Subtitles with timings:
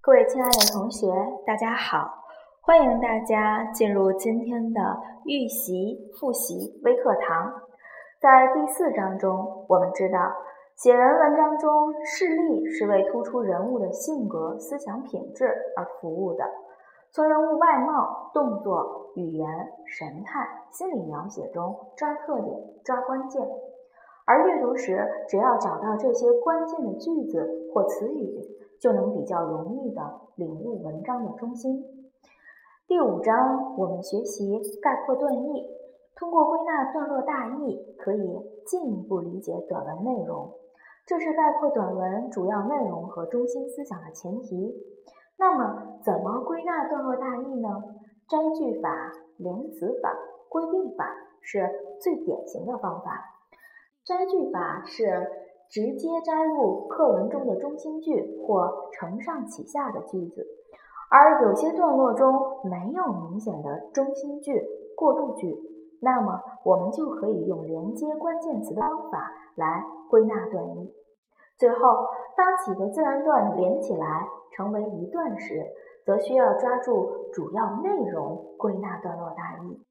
[0.00, 1.12] 各位亲爱的同学，
[1.44, 2.08] 大家好！
[2.60, 4.80] 欢迎大家进入今天的
[5.24, 7.52] 预习复习微课堂。
[8.20, 10.18] 在第四章中，我们知道，
[10.76, 16.44] 写人文章中事例是为突出人物的性格、思想品质而服务的。
[17.10, 19.48] 从人物外貌、动作、语言、
[19.84, 23.46] 神态、心理描写中抓特点、抓关键。
[24.24, 28.40] 而阅读时，只要找到这些关键的句子或词语。
[28.80, 31.84] 就能比较容易的领悟文章的中心。
[32.86, 35.66] 第五章我们学习概括段意，
[36.14, 40.52] 通过归纳段落大意，可以进一步理解短文内容。
[41.04, 44.74] 这是概括短文主要内容和中心思想的前提。
[45.36, 47.68] 那么，怎么归纳段落大意呢？
[48.28, 50.16] 摘句法、连词法、
[50.48, 51.68] 归并法是
[52.00, 53.24] 最典型的方法。
[54.04, 55.47] 摘句法是。
[55.70, 60.46] 直接摘录课文中的中心句或承上启下的句子，
[61.10, 62.32] 而有些段落中
[62.64, 65.56] 没有明显的中心句、过渡句，
[66.00, 70.92] 那么我们就可以用连接关键词的方法来归纳段意。
[71.58, 75.66] 最后，当几个自然段连起来成为一段时，
[76.06, 79.82] 则需要抓住主要内容归纳段落大意。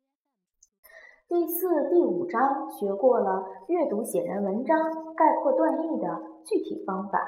[1.30, 4.80] 第四、第五章学过了阅读写人文章
[5.14, 7.20] 概括段意的具体方法。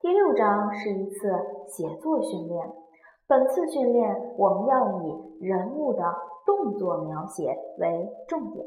[0.00, 1.32] 第六章是一次
[1.66, 2.72] 写作训练。
[3.26, 6.14] 本次训练我们要以人物的
[6.46, 8.64] 动作描写为重点，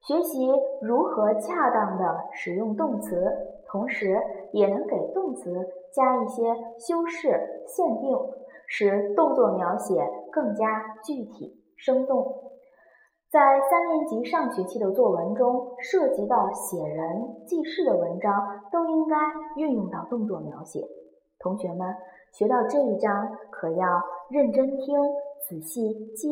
[0.00, 3.30] 学习如何恰当的使用动词，
[3.66, 4.18] 同时
[4.52, 7.28] 也能给动词加一些修饰、
[7.66, 8.18] 限定，
[8.66, 12.51] 使动作描写更加具体生动。
[13.32, 18.30] 在三年级上学期的作文中，涉及到写人、记事的文章，
[18.70, 19.16] 都应该
[19.56, 20.86] 运用到动作描写。
[21.38, 21.96] 同学们
[22.34, 24.98] 学到这一章，可要认真听，
[25.48, 26.30] 仔细记。